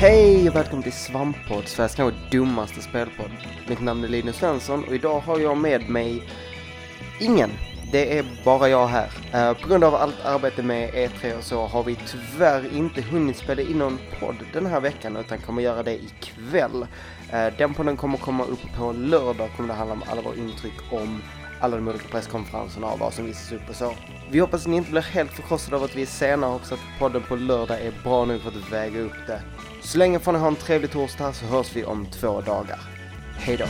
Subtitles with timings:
[0.00, 3.30] Hej och välkommen till Svamppodd, Sveriges kanske dummaste spelpodd.
[3.68, 6.22] Mitt namn är Linus Svensson och idag har jag med mig
[7.20, 7.50] ingen.
[7.92, 9.08] Det är bara jag här.
[9.32, 13.36] Eh, på grund av allt arbete med E3 och så har vi tyvärr inte hunnit
[13.36, 16.86] spela in någon podd den här veckan utan kommer göra det ikväll.
[17.32, 20.92] Uh, den podden kommer komma upp på lördag kommer det handla om alla våra intryck
[20.92, 21.22] om
[21.60, 23.94] alla de olika presskonferenserna och vad som visas upp och så.
[24.32, 26.72] Vi hoppas att ni inte blir helt förkrossade av att vi är sena och hoppas
[26.72, 29.42] att podden på lördag är bra nog för att väga upp det.
[29.82, 32.78] Så länge får ni ha en trevlig torsdag så hörs vi om två dagar.
[33.38, 33.64] Hejdå!